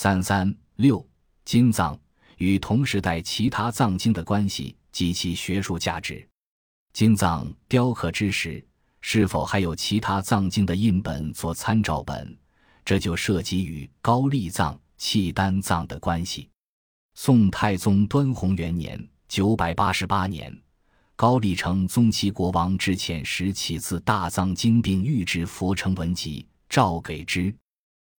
[0.00, 1.04] 三三六
[1.44, 1.98] 金藏
[2.36, 6.24] 与同时代其他藏经的关系及其学术价值。
[6.92, 8.64] 金藏雕刻之时，
[9.00, 12.38] 是否还有其他藏经的印本做参照本？
[12.84, 16.48] 这就涉及与高丽藏、契丹藏的关系。
[17.16, 20.56] 宋太宗端弘元年（九百八十八年），
[21.16, 27.52] 高丽成宗齐国王致遣时起自大藏经，并御制佛成文集，诏给之。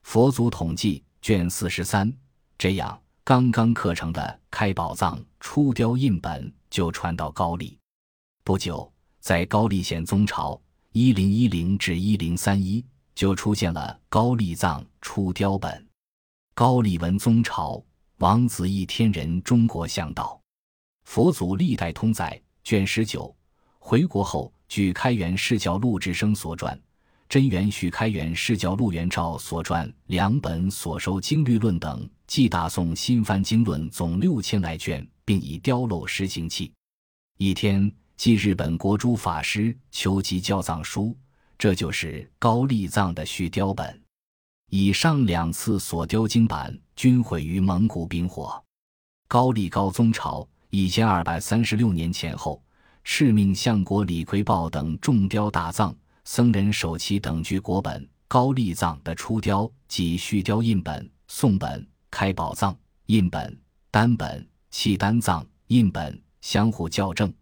[0.03, 2.11] 佛祖统计卷四十三。
[2.57, 7.77] 这样，刚刚刻成的开宝藏初雕印本就传到高丽。
[8.43, 10.59] 不久，在高丽显宗朝
[10.91, 12.83] （一零一零至一零三一）
[13.15, 15.87] 就出现了高丽藏初雕本。
[16.53, 17.81] 高丽文宗朝
[18.17, 20.41] 王子义天人中国向导，
[21.05, 23.33] 佛祖历代通载卷十九。
[23.77, 26.77] 回国后，据开元释教陆志生所传。
[27.29, 36.73] 真元许开元释教陆元照所传两本所收经律论等，记大宋新翻经论总六千来卷，并以雕镂实行器。
[37.37, 41.15] 一天，记日本国诸法师求集教藏书，
[41.55, 44.01] 这就是高丽藏的续雕本。
[44.71, 48.59] 以上两次所雕经版均毁于蒙古兵火。
[49.27, 52.59] 高丽高宗朝一千二百三十六年前后，
[53.05, 55.95] 敕命相国李奎豹等重雕大藏。
[56.31, 62.77] 僧人手旗等居国本高丽藏的初雕及续雕印本、宋本、开宝藏
[63.07, 67.33] 印本、单本、契丹藏印本相互校正、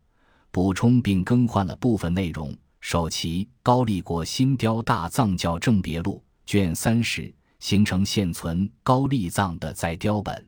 [0.52, 2.58] 补充并更换了部分内容。
[2.80, 10.47] 手旗高丽国新雕大藏校正别录卷三十，形成现存高丽藏的再雕本。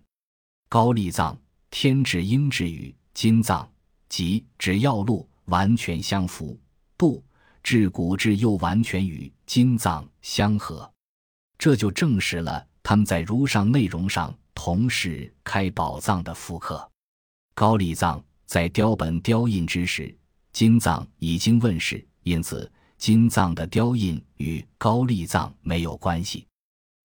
[0.69, 1.37] 高丽藏
[1.69, 3.69] 天智英智语金藏
[4.07, 6.57] 即指要录完全相符，
[6.95, 7.21] 不。
[7.63, 10.91] 至古至又完全与金藏相合，
[11.57, 16.89] 这就证实了他们在如上内容上同是开宝藏的复刻。
[17.53, 20.15] 高丽藏在雕本雕印之时，
[20.53, 26.47] 金藏已经问世，因此金藏的雕印与高丽藏没有关系。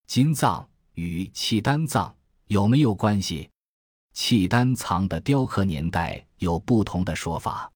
[0.07, 2.15] 金藏与契丹藏
[2.47, 3.51] 有没有关系？
[4.12, 7.71] 契丹藏的雕刻年代有不同的说法。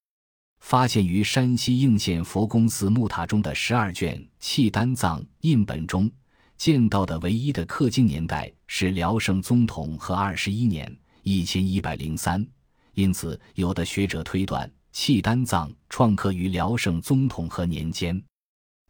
[0.61, 6.11] 发现于山西应县佛宫寺木塔中的十二卷契丹藏印本中，
[6.57, 12.47] 见到的唯一的刻经年代是辽圣宗统和二十一年（一千一百零三）。
[12.95, 18.21] 因此，有的学者推断契丹藏创刻于辽圣宗统和年间。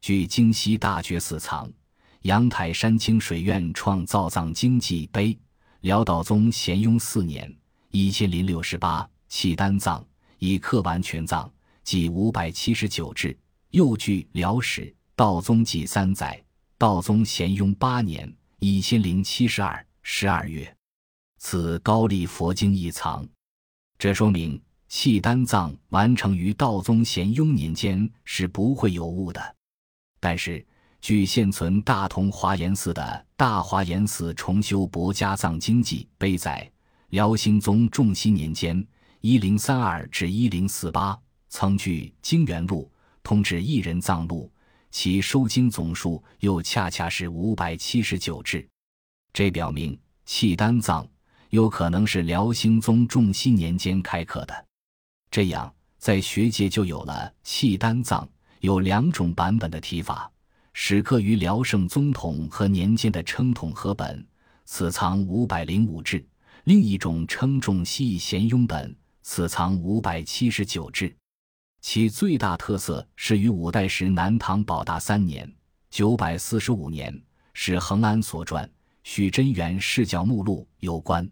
[0.00, 1.70] 据京西大觉寺藏
[2.22, 5.38] 阳台山清水院创造藏经记碑，
[5.82, 7.54] 辽道宗咸雍四年
[7.92, 10.04] （一千零六十八）契丹藏
[10.38, 11.48] 已刻完全藏。
[11.88, 13.34] 即五百七十九志，
[13.70, 14.82] 又据《辽史》
[15.16, 16.38] 道宗纪三载，
[16.76, 20.70] 道宗咸雍八年一千零七十二十二月，
[21.38, 23.26] 此高丽佛经一藏。
[23.98, 24.60] 这说明
[24.90, 29.56] 契丹藏完成于道宗咸雍年间是不会有误的。
[30.20, 30.62] 但是，
[31.00, 36.70] 据现存大同华严寺的大华严寺重修博家藏经记碑载，
[37.08, 38.86] 辽兴宗重熙年间
[39.22, 41.18] 一零三二至一零四八。
[41.48, 42.90] 曾据《经元录》
[43.22, 44.50] 通知一人藏录，
[44.90, 48.66] 其收经总数又恰恰是五百七十九志，
[49.32, 51.06] 这表明契丹藏
[51.50, 54.66] 有可能是辽兴宗重熙年间开刻的。
[55.30, 58.28] 这样，在学界就有了契丹藏
[58.60, 60.30] 有两种版本的提法：
[60.74, 64.26] 始刻于辽圣宗统和年间的称统和本，
[64.64, 66.18] 此藏五百零五志；
[66.64, 71.14] 另一种称重熙咸雍本，此藏五百七十九志。
[71.90, 75.50] 其最大特色是与五代时南唐保大三年
[75.88, 77.22] （九百四十五年）
[77.54, 78.62] 是恒安所传
[79.04, 81.26] 《许真元释教目录》有关。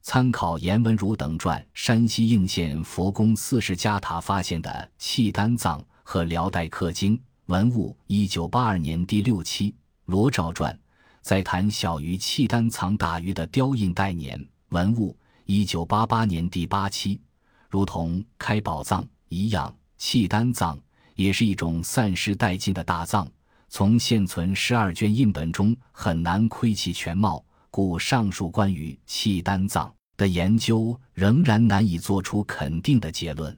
[0.00, 9.74] 参考颜文儒等传，山西应县佛宫四世家塔发现的契丹藏和辽代刻经文物，一九八二年第六期
[10.06, 10.74] 罗照传，
[11.20, 15.14] 在谈小于契丹藏大于的雕印代年文物，
[15.44, 17.20] 一九八八年第八期，
[17.68, 19.06] 如同开宝藏。
[19.28, 19.74] 一样，
[20.04, 20.76] 契丹藏
[21.14, 23.24] 也是一种散失殆尽的大藏，
[23.68, 33.56] 从现存十二卷印本中很难窥其全貌，故上述关于契丹藏的研究仍然难以做出肯定的结论。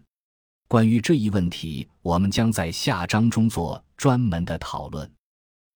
[0.68, 5.10] 关于这一问题，我们将在下章中做专门的讨论。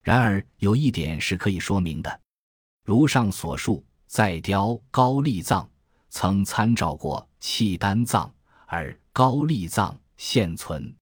[0.02, 2.20] 然而，有一点是可以说明的：
[2.84, 5.66] 如上所述，在雕高丽藏
[6.10, 8.30] 曾参照过契丹藏，
[8.66, 8.94] 而。
[9.10, 10.92] 高丽藏现存，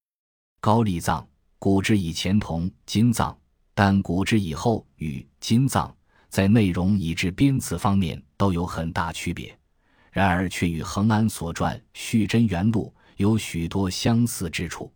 [0.61, 1.27] 高丽藏
[1.57, 3.35] 古之以前同金藏，
[3.73, 5.93] 但古之以后与金藏
[6.29, 9.57] 在内容以至编词方面都有很大区别，
[10.11, 14.93] 然而却与恒安所传《续真元录》有许多相似之处。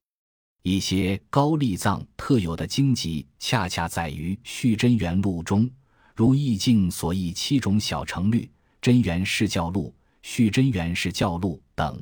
[0.62, 5.68] 一些高丽藏特有的经籍，恰恰在于《续真元录》中，
[6.16, 8.48] 如易经所译七种小成律、
[8.80, 9.92] 真元释教录、
[10.22, 12.00] 续真元释教录等。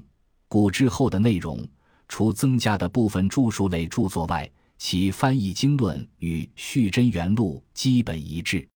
[0.50, 1.66] 古之后的内容，
[2.10, 8.68] 除增加的部分著述类著作外，其翻译经论与《续真元录》基本一致。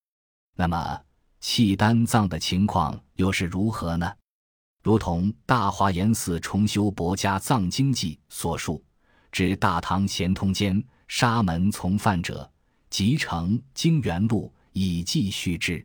[0.56, 1.02] 那么，
[1.42, 4.10] 契丹藏的情况又是如何呢？
[4.84, 8.84] 如同大华严寺重修博家藏经记所述，
[9.32, 12.50] 至大唐咸通间沙门从犯者，
[12.90, 15.84] 集成经元录以记续之。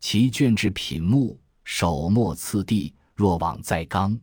[0.00, 4.18] 其卷至品目，首末次第，若往在纲，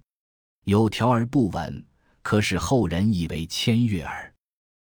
[0.65, 1.83] 有条而不紊，
[2.21, 4.33] 可使后人以为千阅耳。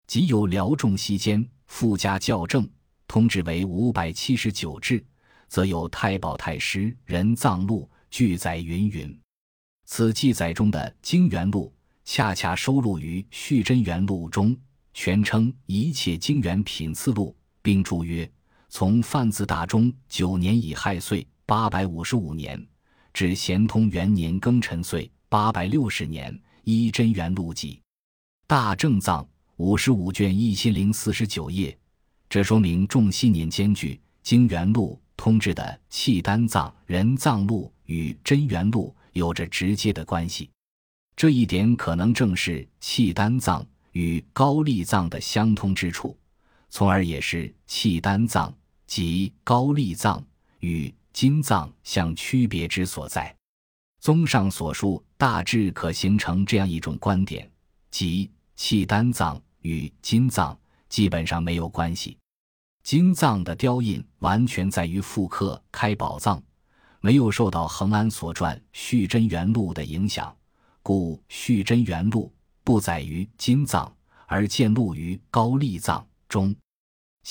[0.07, 2.69] 即有辽众西间附加校正。
[3.07, 5.05] 通志为五百七十九志，
[5.49, 9.21] 则有太保太师人藏录记载云云。
[9.85, 11.75] 此记载中的经元录，
[12.05, 14.57] 恰恰收录于续真元录中，
[14.95, 18.31] 全称一切经元品次录，并注曰：
[18.69, 22.65] 从范字大中九年乙亥岁八百五十五年，
[23.13, 27.81] 至咸通元年庚辰岁八百六十年，一真元录记。
[28.47, 29.27] 大正藏
[29.57, 31.77] 五十五卷一千零四十九页。
[32.29, 40.49] 这说明仲熙年间据经元录通志的契丹藏人藏录与真元录有着直接的关系，
[41.17, 46.17] 这一点可能正是契丹藏与高丽藏的相通之处，
[46.69, 50.25] 从而也是契丹藏及高丽藏
[50.61, 53.37] 与金藏相区别之所在。
[54.01, 57.49] 综上所述，大致可形成这样一种观点，
[57.91, 60.59] 即契丹藏与金藏
[60.89, 62.17] 基本上没有关系。
[62.83, 66.43] 金藏的雕印完全在于复刻开宝藏，
[67.01, 70.35] 没有受到恒安所传《续真元录》的影响，
[70.83, 72.33] 故《续真元录》
[72.65, 73.95] 不载于金藏，
[74.27, 76.57] 而见录于高丽藏中。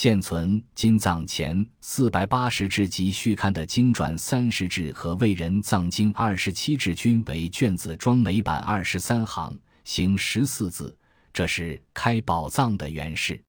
[0.01, 9.53] 现存金藏前四百八十志及续刊的经传三十志和魏人藏经二十七志，均为卷子装美版二十三行，
[9.83, 10.97] 行十四字，
[11.33, 13.43] 这是开宝藏的原式。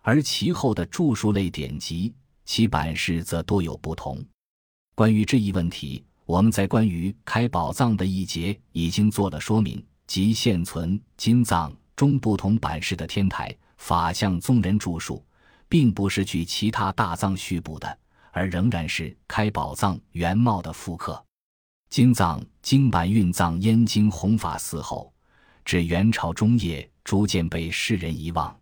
[0.00, 2.14] 而其后的著述类典籍，
[2.46, 4.24] 其版式则多有不同。
[4.94, 15.22] 关于这一问题，我们在关于开宝藏的一节已经做了说明，即现存金藏中不同版式的天台法相宗人著述，
[15.72, 17.98] 并不是据其他大藏续补的，
[18.30, 21.24] 而仍然是开宝藏原貌的复刻。
[21.88, 25.10] 金藏经版运藏燕京弘法寺后，
[25.64, 28.54] 至元朝中叶逐渐被世人遗忘，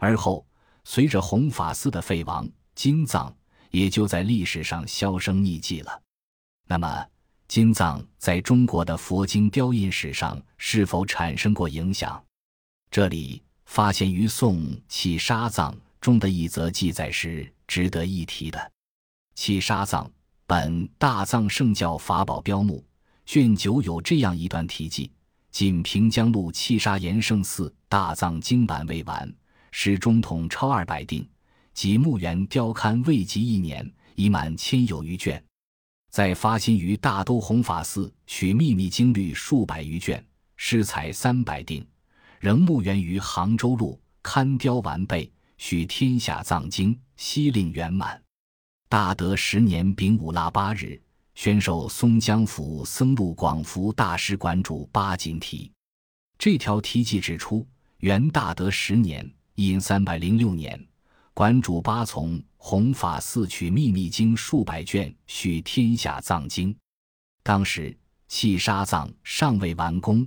[0.00, 0.44] 而后。
[0.82, 2.44] 随着弘法寺的废亡，
[2.74, 3.32] 金藏
[3.70, 6.02] 也就在历史上销声匿迹了。
[6.66, 7.06] 那么，
[7.46, 12.20] 金藏在中国的佛经雕印史上是否产生过影响？
[12.90, 18.72] 这里发现于宋起沙藏中的一则记载是值得一提的。
[19.36, 20.10] 七沙藏
[20.46, 22.84] 本大藏圣教法宝标目
[23.24, 25.12] 卷九有这样一段题记：
[25.52, 29.32] 仅平江路七沙延圣寺大藏经版未完。
[29.70, 31.26] 时中统超二百定，
[31.72, 35.42] 及墓园雕刊未及一年，已满千有余卷。
[36.10, 40.22] 在发心于大都弘法寺取秘密经律数百余卷，
[40.56, 41.86] 诗才三百定，
[42.38, 45.32] 仍墓园于杭州路刊雕完备，
[45.64, 48.20] 许天下藏经，悉令圆满。
[48.88, 51.00] 大德十年丙午腊八日，
[51.36, 55.70] 宣授松江府僧路广福大师馆主八锦题。
[56.36, 57.64] 这条题记指出，
[57.98, 59.32] 元大德十年。
[59.54, 60.84] 因三百零六年，
[61.32, 66.76] 馆主八从弘法寺取秘密经数百卷，许天下藏经。
[67.44, 70.26] 当时契沙藏尚未完工，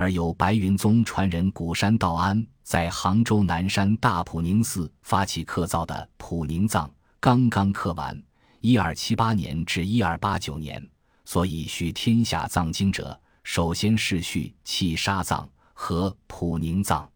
[0.00, 6.90] 而有白云宗传人古山道安在杭州南山大普宁寺发起刻造的普宁藏，
[7.20, 8.18] 刚刚刻完。
[8.62, 10.82] 一二七八年至一二八九年，
[11.26, 17.06] 所以续天下藏经者，首先是续契沙藏和普宁藏。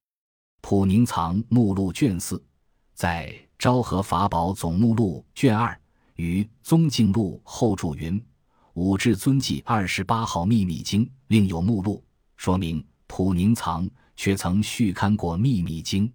[0.60, 2.44] 普宁藏目录卷四，
[2.92, 5.74] 在《昭和法宝总目录》卷二
[6.16, 8.22] 与《宗敬录》后注云
[8.74, 12.04] ：“五至尊记二十八号秘密经，另有目录，
[12.44, 16.12] 说明普宁藏却曾续刊过秘密经。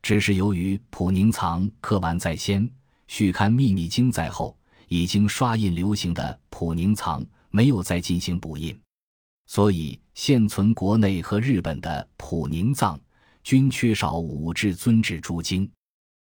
[0.00, 2.70] 只是由于普宁藏刻完在先，
[3.08, 4.56] 续刊秘密经在后，
[4.86, 8.80] 已经刷印流行的普宁藏没有再进行补印，
[9.46, 12.96] 所以现存国内和日本的普宁藏。”
[13.42, 15.68] 均缺少五至尊制诸经，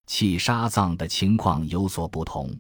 [0.06, 2.58] 契沙藏的情况有所不同。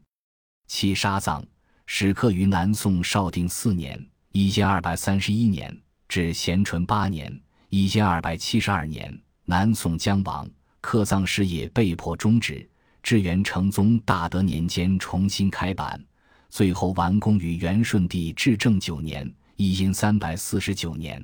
[0.67, 1.41] 契沙藏
[1.85, 9.17] 始刻于南宋绍定四年（一千二百三十一年）至咸淳八年（一千二百七十二年）。
[9.47, 10.49] 南宋将亡，
[10.81, 12.67] 刻藏事业被迫终止。
[13.03, 16.03] 至元成宗大德年间重新开版，
[16.49, 21.23] 最后完工于元顺帝至正九年（一千三百四十九年）。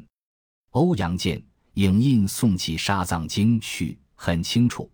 [0.72, 1.42] 欧阳建
[1.74, 4.92] 影印《宋契沙藏经序》很清楚，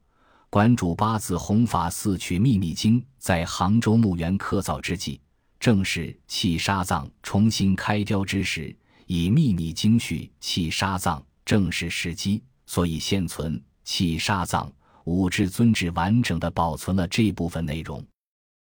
[0.50, 5.20] 馆主八字弘法寺取秘密经在杭州墓园刻造之际，
[5.60, 8.74] 正是契沙藏重新开雕之时，
[9.08, 14.72] 以秘密经序弃沙藏正是时机，所以现存弃沙藏。
[15.06, 18.06] 五智尊制完整的保存了这部分内容，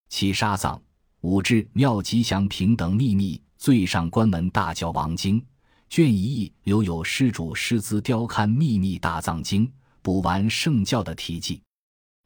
[0.08, 0.82] 弃沙藏、
[1.20, 5.40] 五智妙吉祥平等秘密最上关门大教王经
[5.88, 9.72] 卷一留有施主师资雕刻秘密大藏经
[10.02, 11.62] 补完圣教的题记。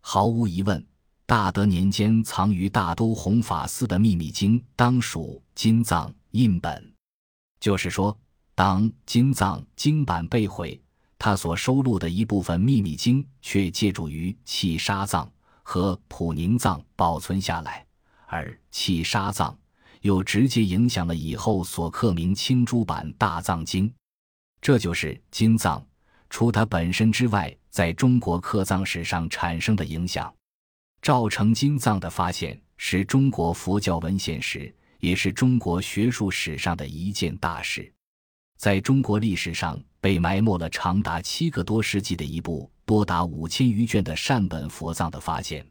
[0.01, 0.83] 毫无疑问，
[1.27, 6.91] 大德年间藏于大都弘法寺的秘密经当属金藏印本，
[7.61, 8.17] 就是说，
[8.55, 10.81] 当金藏经版被毁。
[11.19, 15.31] 他所收录的一部分秘密经，却借助于契沙藏
[15.63, 17.87] 和普宁藏保存下来，
[18.27, 19.59] 而契沙藏
[20.03, 23.91] 又直接影响了以后所刻明清诸版大藏经。
[24.61, 25.85] 这就是金藏
[26.29, 30.33] 除它本身之外，在中国刻藏史上产生的影响。
[31.01, 34.75] 赵成金藏的发现是中国佛教文献史，
[35.07, 37.93] 也是中国学术史上的一件大事。
[38.59, 45.65] 在中国历史上被埋没了长达七个多世纪的一部多达五千余卷的善本佛藏的发现，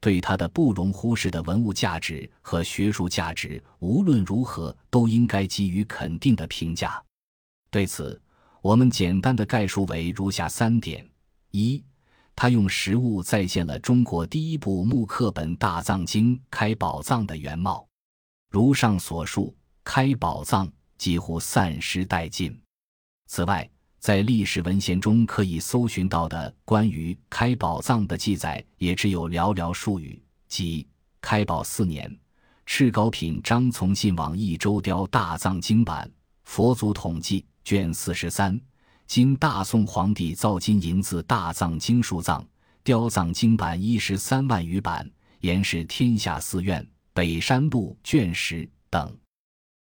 [0.00, 7.02] 对它的不容忽视的文物价值和学术价值，无论如何都应该给予肯定的评价。
[7.70, 8.18] 对此，
[8.62, 11.06] 我们简单的概述为如下三点：
[11.50, 11.84] 一，
[12.34, 17.86] 他用实物再现了中国第一部木刻本大藏经开宝藏的原貌，
[18.50, 20.70] 如上所述，开宝藏。
[20.98, 22.54] 几乎散失殆尽。
[23.26, 23.66] 此外，
[23.98, 30.86] 在历史文献中可以搜寻到的关于开宝藏的记载也只有寥寥数语，即
[31.22, 32.14] 开宝四年，
[32.66, 36.06] 赤高品张从信往益州雕大藏经版
[36.44, 38.60] 《佛祖统计》卷四十三，
[39.06, 42.46] 今大宋皇帝造金银字大藏经数藏
[42.84, 46.86] 雕藏经版一十三万余版，严氏天下寺院
[47.20, 49.14] 北山路卷石等。